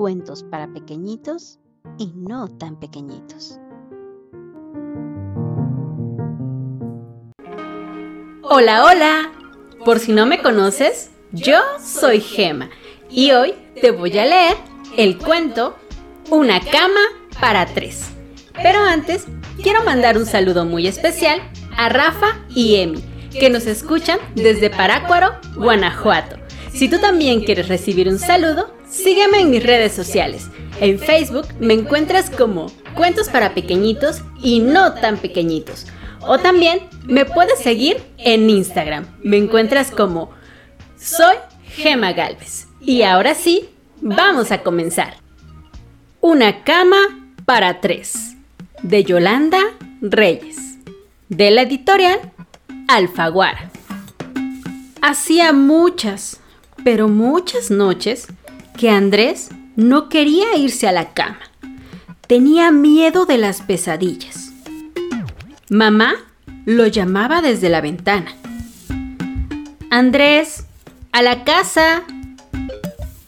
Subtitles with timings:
[0.00, 1.58] cuentos para pequeñitos
[1.98, 3.58] y no tan pequeñitos.
[8.42, 9.30] Hola, hola.
[9.84, 12.70] Por si no me conoces, yo soy Gema
[13.10, 14.56] y hoy te voy a leer
[14.96, 15.76] el cuento
[16.30, 17.02] Una cama
[17.38, 18.08] para tres.
[18.54, 19.26] Pero antes,
[19.62, 21.42] quiero mandar un saludo muy especial
[21.76, 23.04] a Rafa y Emi,
[23.38, 26.36] que nos escuchan desde Parácuaro, Guanajuato.
[26.72, 30.48] Si tú también quieres recibir un saludo, sígueme en mis redes sociales.
[30.80, 35.86] En Facebook me encuentras como Cuentos para Pequeñitos y No tan Pequeñitos.
[36.22, 39.06] O también me puedes seguir en Instagram.
[39.22, 40.30] Me encuentras como
[40.98, 42.66] Soy Gema Galvez.
[42.80, 43.68] Y ahora sí,
[44.00, 45.16] vamos a comenzar.
[46.20, 46.96] Una cama
[47.46, 48.36] para tres.
[48.82, 49.60] De Yolanda
[50.00, 50.78] Reyes.
[51.28, 52.18] De la editorial
[52.88, 53.70] Alfaguara.
[55.00, 56.40] Hacía muchas,
[56.84, 58.26] pero muchas noches
[58.80, 61.40] que Andrés no quería irse a la cama.
[62.26, 64.52] Tenía miedo de las pesadillas.
[65.68, 66.14] Mamá
[66.64, 68.34] lo llamaba desde la ventana.
[69.90, 70.64] Andrés,
[71.12, 72.04] a la casa.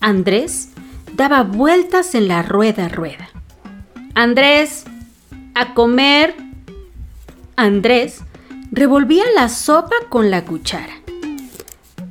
[0.00, 0.70] Andrés
[1.16, 3.28] daba vueltas en la rueda rueda.
[4.14, 4.84] Andrés,
[5.54, 6.34] a comer.
[7.56, 8.22] Andrés
[8.70, 10.94] revolvía la sopa con la cuchara.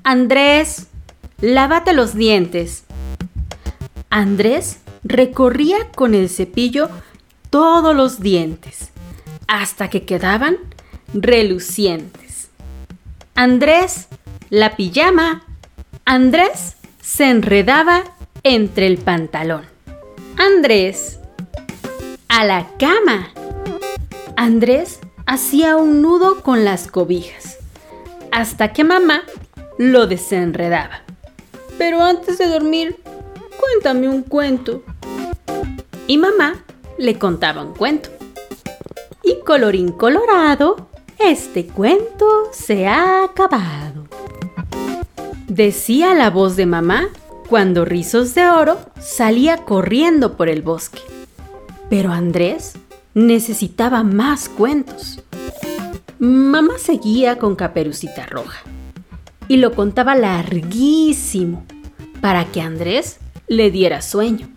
[0.03, 0.89] Andrés,
[1.41, 2.83] lávate los dientes.
[4.11, 6.89] Andrés recorría con el cepillo
[7.49, 8.89] todos los dientes
[9.47, 10.57] hasta que quedaban
[11.13, 12.49] relucientes.
[13.35, 14.09] Andrés,
[14.49, 15.43] la pijama.
[16.03, 18.03] Andrés se enredaba
[18.43, 19.65] entre el pantalón.
[20.37, 21.19] Andrés,
[22.27, 23.29] a la cama.
[24.35, 27.59] Andrés hacía un nudo con las cobijas
[28.31, 29.23] hasta que mamá
[29.77, 31.01] lo desenredaba.
[31.77, 33.00] Pero antes de dormir,
[33.61, 34.83] cuéntame un cuento.
[36.07, 36.63] Y mamá
[36.97, 38.09] le contaba un cuento.
[39.23, 40.89] Y colorín colorado,
[41.19, 44.07] este cuento se ha acabado.
[45.47, 47.09] Decía la voz de mamá
[47.47, 51.01] cuando Rizos de Oro salía corriendo por el bosque.
[51.89, 52.73] Pero Andrés
[53.13, 55.21] necesitaba más cuentos.
[56.19, 58.59] Mamá seguía con Caperucita Roja
[59.47, 61.65] y lo contaba larguísimo
[62.21, 63.17] para que Andrés
[63.51, 64.47] le diera sueño.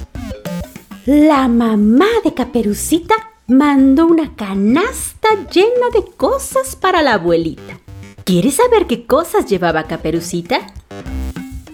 [1.05, 3.17] La mamá de Caperucita
[3.49, 7.81] mandó una canasta llena de cosas para la abuelita.
[8.23, 10.73] ¿Quieres saber qué cosas llevaba Caperucita?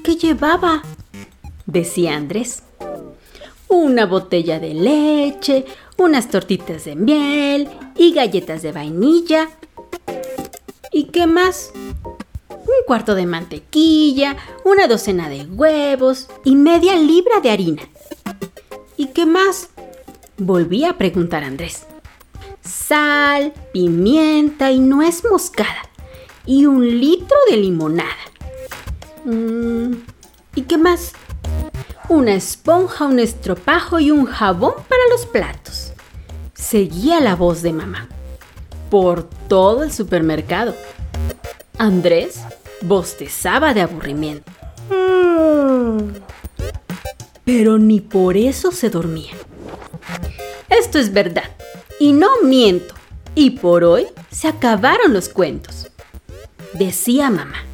[0.03, 0.83] ¿Qué llevaba?
[1.67, 2.63] decía Andrés.
[3.69, 5.67] Una botella de leche,
[5.99, 9.51] unas tortitas de miel y galletas de vainilla.
[10.91, 11.71] ¿Y qué más?
[12.91, 17.83] Cuarto de mantequilla, una docena de huevos y media libra de harina.
[18.97, 19.69] ¿Y qué más?
[20.39, 21.87] Volví a preguntar a Andrés.
[22.63, 25.89] Sal, pimienta y nuez moscada.
[26.47, 28.11] Y un litro de limonada.
[29.25, 29.93] Mm,
[30.57, 31.13] ¿Y qué más?
[32.09, 35.93] Una esponja, un estropajo y un jabón para los platos.
[36.55, 38.09] Seguía la voz de mamá.
[38.91, 40.75] Por todo el supermercado.
[41.79, 42.41] Andrés
[42.83, 44.51] bostezaba de aburrimiento.
[47.45, 49.33] Pero ni por eso se dormía.
[50.69, 51.51] Esto es verdad,
[51.99, 52.95] y no miento.
[53.35, 55.91] Y por hoy se acabaron los cuentos.
[56.73, 57.65] Decía mamá,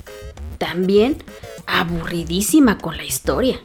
[0.59, 1.23] también
[1.67, 3.61] aburridísima con la historia.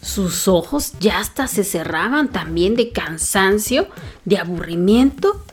[0.00, 3.88] Sus ojos ya hasta se cerraban también de cansancio,
[4.24, 5.44] de aburrimiento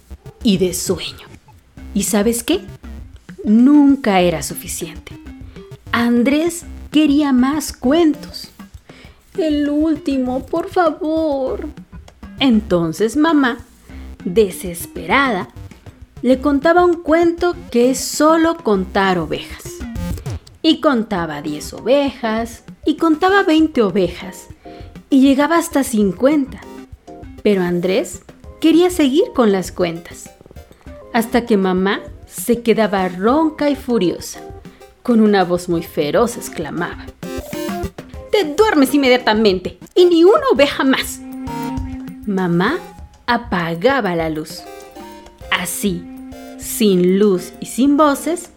[0.43, 1.27] y de sueño.
[1.93, 2.61] ¿Y sabes qué?
[3.45, 5.17] Nunca era suficiente.
[5.91, 8.49] Andrés quería más cuentos.
[9.37, 11.67] El último, por favor.
[12.39, 13.59] Entonces mamá,
[14.25, 15.49] desesperada,
[16.21, 19.63] le contaba un cuento que es solo contar ovejas.
[20.61, 24.47] Y contaba 10 ovejas, y contaba 20 ovejas,
[25.11, 26.59] y llegaba hasta 50.
[27.43, 28.23] Pero Andrés
[28.59, 30.31] quería seguir con las cuentas.
[31.13, 32.01] Hasta que mamá
[32.35, 34.41] se quedaba ronca y furiosa.
[35.01, 37.05] Con una voz muy feroz exclamaba.
[38.31, 41.19] Te duermes inmediatamente y ni una oveja más.
[42.25, 42.77] Mamá
[43.27, 44.63] apagaba la luz.
[45.51, 46.03] Así,
[46.57, 48.49] sin luz y sin voces,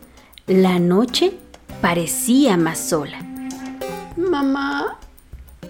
[0.47, 1.35] la noche
[1.81, 3.19] parecía más sola.
[4.17, 4.99] Mamá,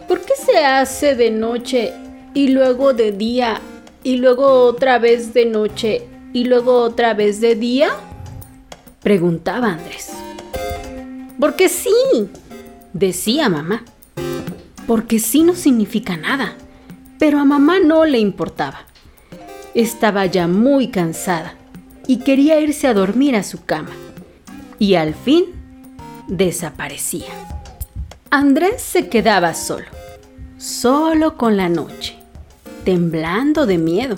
[0.06, 1.92] ¿por qué se hace de noche
[2.32, 3.60] y luego de día
[4.02, 7.90] y luego otra vez de noche y luego otra vez de día?
[9.02, 10.10] Preguntaba Andrés.
[11.38, 11.94] Porque sí,
[12.92, 13.84] decía mamá.
[14.86, 16.54] porque sí no significa nada,
[17.18, 18.80] pero a mamá no le importaba.
[19.74, 21.54] Estaba ya muy cansada
[22.06, 23.90] y quería irse a dormir a su cama.
[24.78, 25.44] Y al fin
[26.26, 27.26] desaparecía.
[28.30, 29.86] Andrés se quedaba solo,
[30.56, 32.16] solo con la noche,
[32.84, 34.16] temblando de miedo.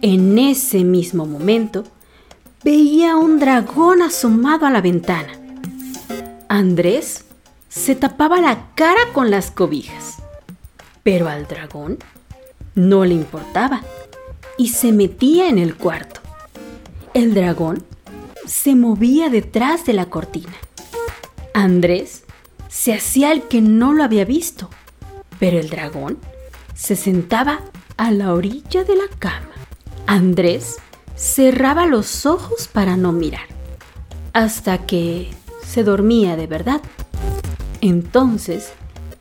[0.00, 1.82] En ese mismo momento,
[2.62, 5.32] veía un dragón asomado a la ventana.
[6.48, 7.24] Andrés
[7.68, 10.18] se tapaba la cara con las cobijas,
[11.02, 11.98] pero al dragón
[12.76, 13.82] no le importaba
[14.56, 16.20] y se metía en el cuarto.
[17.12, 17.84] El dragón
[18.46, 20.54] se movía detrás de la cortina.
[21.54, 22.22] Andrés
[22.68, 24.70] se hacía el que no lo había visto,
[25.40, 26.18] pero el dragón
[26.76, 27.62] se sentaba
[27.96, 29.57] a la orilla de la cama.
[30.08, 30.78] Andrés
[31.16, 33.46] cerraba los ojos para no mirar,
[34.32, 35.30] hasta que
[35.66, 36.80] se dormía de verdad.
[37.82, 38.70] Entonces,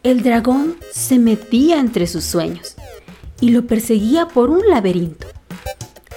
[0.04, 2.76] el dragón se metía entre sus sueños
[3.42, 5.28] y lo perseguía por un laberinto.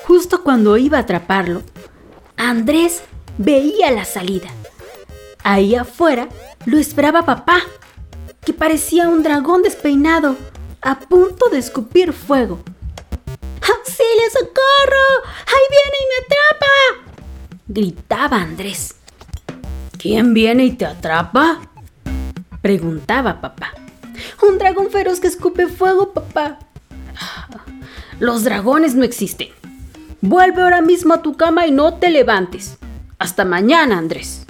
[0.07, 1.63] Justo cuando iba a atraparlo,
[2.37, 3.03] Andrés
[3.39, 4.51] veía la salida.
[5.43, 6.29] Ahí afuera
[6.65, 7.59] lo esperaba papá,
[8.45, 10.37] que parecía un dragón despeinado,
[10.81, 12.61] a punto de escupir fuego.
[14.21, 15.31] ¡Auxilio, socorro!
[15.47, 17.13] ¡Ahí viene y me atrapa!
[17.69, 18.97] gritaba Andrés.
[19.99, 21.61] ¿Quién viene y te atrapa?
[22.61, 23.73] preguntaba papá.
[24.47, 26.59] Un dragón feroz que escupe fuego, papá.
[28.19, 29.49] Los dragones no existen.
[30.21, 32.77] Vuelve ahora mismo a tu cama y no te levantes.
[33.19, 34.45] Hasta mañana, Andrés.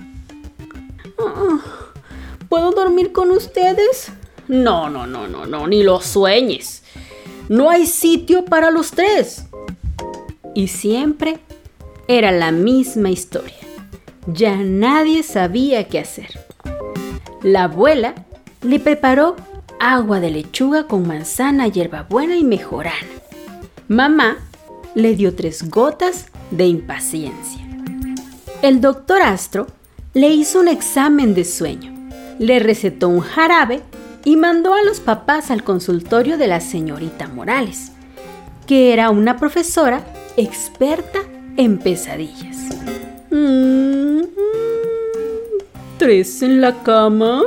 [2.49, 4.11] ¿Puedo dormir con ustedes?
[4.49, 6.83] No, no, no, no, no, ni lo sueñes.
[7.49, 9.45] No hay sitio para los tres.
[10.55, 11.39] Y siempre
[12.09, 13.57] era la misma historia.
[14.27, 16.41] Ya nadie sabía qué hacer.
[17.43, 18.15] La abuela
[18.63, 19.37] le preparó
[19.79, 22.97] agua de lechuga con manzana, hierbabuena y mejorana.
[23.89, 24.37] Mamá
[24.95, 27.67] le dio tres gotas de impaciencia.
[28.63, 29.69] El doctor Astro
[30.13, 31.95] le hizo un examen de sueño,
[32.39, 33.81] le recetó un jarabe
[34.25, 37.93] y mandó a los papás al consultorio de la señorita Morales,
[38.67, 40.05] que era una profesora
[40.41, 41.21] experta
[41.57, 42.57] en pesadillas.
[43.31, 44.23] Mm,
[45.99, 47.43] ¿Tres en la cama?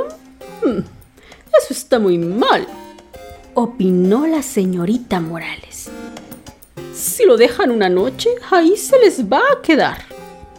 [0.64, 2.66] Mm, eso está muy mal,
[3.54, 5.90] opinó la señorita Morales.
[6.94, 9.98] Si lo dejan una noche, ahí se les va a quedar.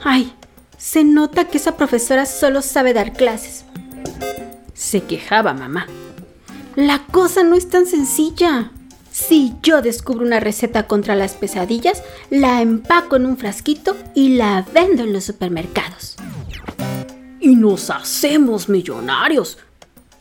[0.04, 0.34] Ay,
[0.78, 3.66] se nota que esa profesora solo sabe dar clases.
[4.74, 5.88] Se quejaba mamá.
[6.76, 8.72] La cosa no es tan sencilla.
[9.16, 14.66] Si yo descubro una receta contra las pesadillas, la empaco en un frasquito y la
[14.74, 16.18] vendo en los supermercados.
[17.40, 19.58] Y nos hacemos millonarios,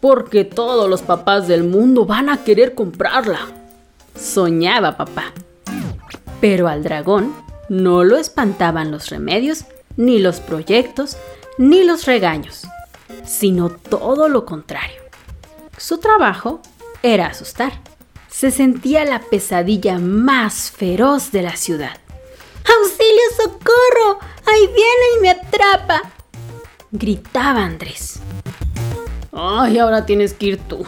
[0.00, 3.40] porque todos los papás del mundo van a querer comprarla.
[4.16, 5.32] Soñaba papá.
[6.40, 7.34] Pero al dragón
[7.68, 9.64] no lo espantaban los remedios,
[9.96, 11.16] ni los proyectos,
[11.58, 12.62] ni los regaños,
[13.24, 15.02] sino todo lo contrario.
[15.78, 16.60] Su trabajo
[17.02, 17.72] era asustar.
[18.34, 21.96] Se sentía la pesadilla más feroz de la ciudad.
[22.64, 24.18] ¡Auxilio, socorro!
[24.44, 26.02] ¡Ahí viene y me atrapa!
[26.90, 28.18] gritaba Andrés.
[29.30, 30.84] ¡Ay, ahora tienes que ir tú!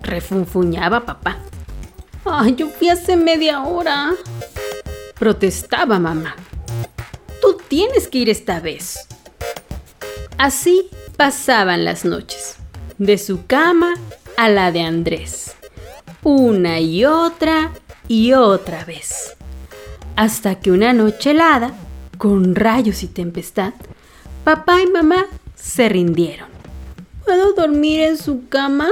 [0.00, 1.36] refunfuñaba papá.
[2.24, 4.14] ¡Ay, yo fui hace media hora!
[5.18, 6.36] protestaba mamá.
[7.42, 9.06] Tú tienes que ir esta vez.
[10.38, 12.56] Así pasaban las noches
[12.96, 13.92] de su cama
[14.38, 15.45] a la de Andrés,
[16.26, 17.70] una y otra
[18.08, 19.36] y otra vez,
[20.16, 21.72] hasta que una noche helada,
[22.18, 23.74] con rayos y tempestad,
[24.42, 26.48] papá y mamá se rindieron.
[27.24, 28.88] ¿Puedo dormir en su cama?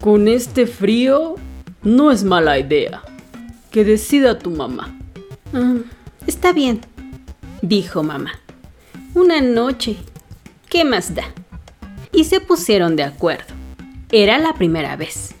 [0.00, 1.36] Con este frío
[1.84, 3.02] no es mala idea.
[3.70, 4.98] Que decida tu mamá.
[5.54, 5.76] Ah,
[6.26, 6.80] está bien,
[7.62, 8.32] dijo mamá.
[9.14, 9.96] Una noche.
[10.68, 11.24] ¿Qué más da?
[12.12, 13.54] y se pusieron de acuerdo.
[14.10, 15.34] Era la primera vez.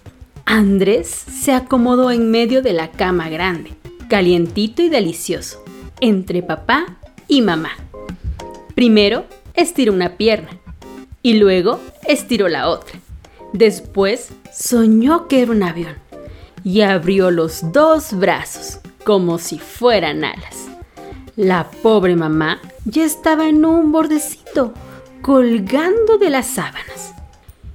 [0.52, 3.70] Andrés se acomodó en medio de la cama grande,
[4.08, 5.62] calientito y delicioso,
[6.00, 7.70] entre papá y mamá.
[8.74, 10.48] Primero estiró una pierna
[11.22, 12.98] y luego estiró la otra.
[13.52, 15.94] Después soñó que era un avión
[16.64, 20.66] y abrió los dos brazos como si fueran alas.
[21.36, 24.74] La pobre mamá ya estaba en un bordecito
[25.22, 27.14] colgando de las sábanas.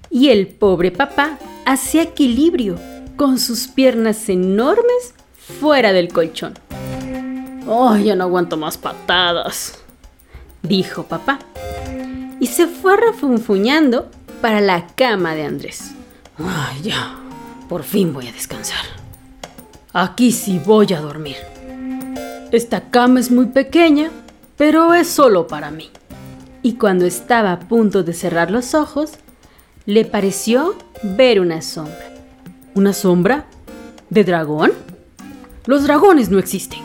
[0.09, 2.79] Y el pobre papá hacía equilibrio
[3.15, 5.13] con sus piernas enormes
[5.59, 6.53] fuera del colchón.
[7.67, 9.79] ¡Ay, ya no aguanto más patadas!
[10.61, 11.39] dijo papá.
[12.39, 14.09] Y se fue refunfuñando
[14.41, 15.91] para la cama de Andrés.
[16.37, 17.19] Ay, ya.
[17.69, 18.85] Por fin voy a descansar.
[19.93, 21.37] Aquí sí voy a dormir.
[22.51, 24.11] Esta cama es muy pequeña,
[24.57, 25.89] pero es solo para mí.
[26.61, 29.13] Y cuando estaba a punto de cerrar los ojos,
[29.85, 32.11] le pareció ver una sombra.
[32.73, 33.45] ¿Una sombra?
[34.09, 34.71] ¿De dragón?
[35.65, 36.81] Los dragones no existen.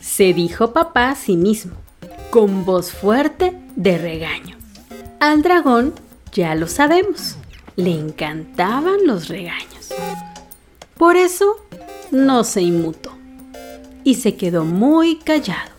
[0.00, 1.72] Se dijo papá a sí mismo,
[2.30, 4.56] con voz fuerte de regaño.
[5.18, 5.92] Al dragón,
[6.32, 7.36] ya lo sabemos,
[7.76, 9.92] le encantaban los regaños.
[10.96, 11.56] Por eso,
[12.12, 13.12] no se inmutó
[14.04, 15.72] y se quedó muy callado,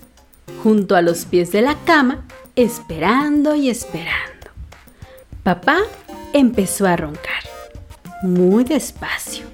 [0.64, 2.26] junto a los pies de la cama,
[2.56, 4.50] esperando y esperando.
[5.44, 5.78] Papá
[6.38, 7.44] empezó a roncar,
[8.22, 9.46] muy despacio.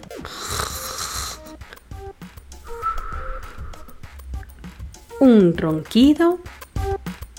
[5.20, 6.40] Un ronquido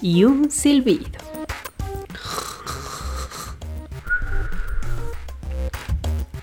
[0.00, 1.18] y un silbido.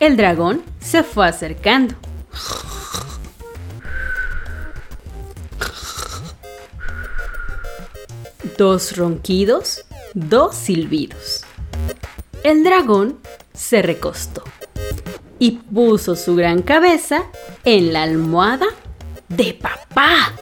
[0.01, 1.96] El dragón se fue acercando.
[8.58, 11.46] Dos ronquidos, dos silbidos.
[12.43, 13.19] El dragón
[13.53, 14.43] se recostó
[15.39, 17.24] y puso su gran cabeza
[17.65, 18.67] en la almohada
[19.27, 20.34] de papá.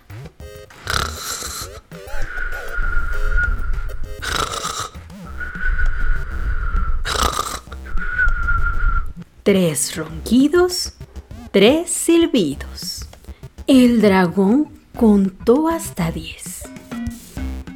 [9.41, 10.93] Tres ronquidos,
[11.51, 13.07] tres silbidos.
[13.65, 16.63] El dragón contó hasta diez.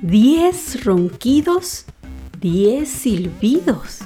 [0.04, 1.86] Diez ronquidos,
[2.42, 4.00] diez silbidos.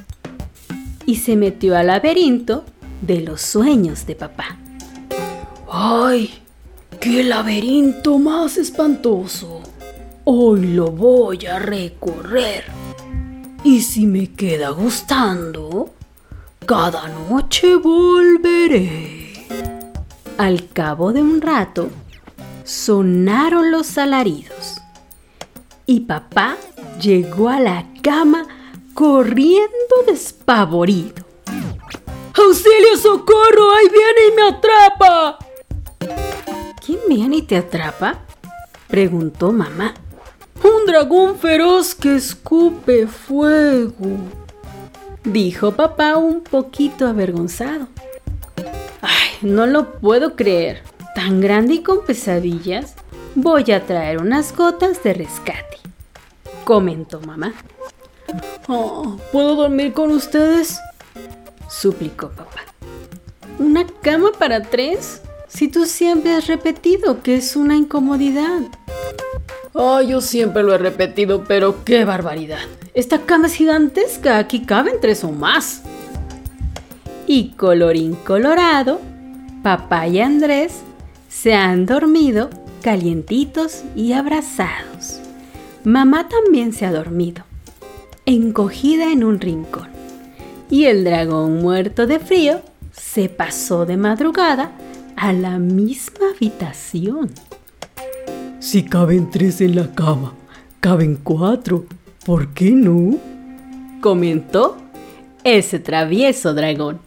[1.06, 2.66] Y se metió al laberinto
[3.02, 4.58] de los sueños de papá.
[5.72, 6.32] ¡Ay!
[7.00, 9.62] ¡Qué laberinto más espantoso!
[10.26, 12.66] Hoy lo voy a recorrer.
[13.64, 15.92] Y si me queda gustando,
[16.66, 19.34] cada noche volveré.
[20.38, 21.90] Al cabo de un rato,
[22.64, 24.82] sonaron los alaridos
[25.86, 26.58] y papá
[27.00, 28.48] llegó a la cama
[28.94, 31.26] corriendo despavorido.
[32.34, 33.72] ¡Auxilio, socorro!
[33.76, 35.40] ¡Ahí viene y me atrapa!
[36.86, 38.20] ¿Quién viene y te atrapa?
[38.88, 39.94] preguntó mamá.
[40.64, 44.18] Un dragón feroz que escupe fuego
[45.26, 47.88] dijo papá un poquito avergonzado.
[49.02, 50.84] Ay, no lo puedo creer.
[51.14, 52.96] Tan grande y con pesadillas.
[53.36, 55.75] Voy a traer unas gotas de rescate,
[56.66, 57.54] comentó mamá.
[58.68, 60.80] Oh, ¿Puedo dormir con ustedes?
[61.70, 62.62] suplicó papá.
[63.60, 65.22] ¿Una cama para tres?
[65.48, 68.62] Si tú siempre has repetido que es una incomodidad.
[69.72, 72.60] Oh, yo siempre lo he repetido, pero qué barbaridad.
[72.94, 75.84] Esta cama es gigantesca, aquí caben tres o más.
[77.28, 79.00] Y colorín colorado,
[79.64, 80.74] papá y Andrés
[81.30, 82.50] se han dormido
[82.82, 85.15] calientitos y abrazados.
[85.86, 87.44] Mamá también se ha dormido,
[88.26, 89.90] encogida en un rincón.
[90.68, 92.62] Y el dragón muerto de frío
[92.92, 94.72] se pasó de madrugada
[95.16, 97.30] a la misma habitación.
[98.60, 100.34] Si caben tres en la cama,
[100.80, 101.86] caben cuatro.
[102.26, 103.20] ¿Por qué no?
[104.02, 104.78] comentó
[105.44, 107.00] ese travieso dragón.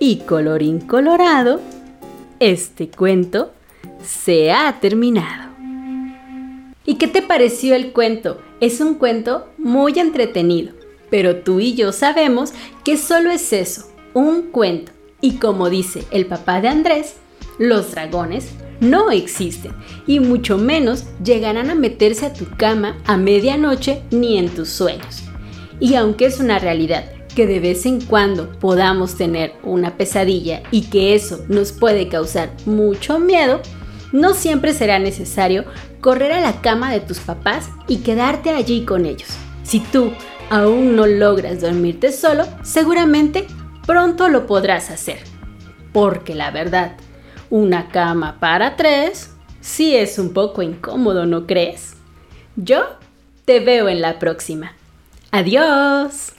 [0.00, 1.60] Y colorín colorado,
[2.40, 3.52] este cuento
[4.02, 5.47] se ha terminado.
[6.88, 8.40] ¿Y qué te pareció el cuento?
[8.60, 10.72] Es un cuento muy entretenido,
[11.10, 14.92] pero tú y yo sabemos que solo es eso, un cuento.
[15.20, 17.16] Y como dice el papá de Andrés,
[17.58, 19.72] los dragones no existen
[20.06, 25.24] y mucho menos llegarán a meterse a tu cama a medianoche ni en tus sueños.
[25.80, 27.04] Y aunque es una realidad
[27.36, 32.50] que de vez en cuando podamos tener una pesadilla y que eso nos puede causar
[32.64, 33.60] mucho miedo,
[34.12, 35.64] no siempre será necesario
[36.00, 39.28] correr a la cama de tus papás y quedarte allí con ellos.
[39.62, 40.12] Si tú
[40.50, 43.46] aún no logras dormirte solo, seguramente
[43.86, 45.18] pronto lo podrás hacer.
[45.92, 46.92] Porque la verdad,
[47.50, 51.96] una cama para tres sí es un poco incómodo, ¿no crees?
[52.56, 52.84] Yo
[53.44, 54.72] te veo en la próxima.
[55.30, 56.37] Adiós.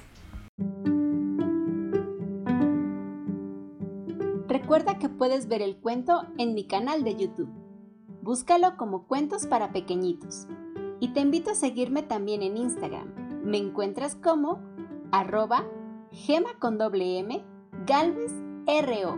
[4.80, 7.50] Recuerda que puedes ver el cuento en mi canal de YouTube.
[8.22, 10.48] Búscalo como Cuentos para Pequeñitos.
[11.02, 13.44] Y te invito a seguirme también en Instagram.
[13.44, 14.62] Me encuentras como
[15.12, 15.66] arroba
[16.12, 17.44] gema con doble M
[17.86, 18.32] Galvez
[18.66, 19.18] RO.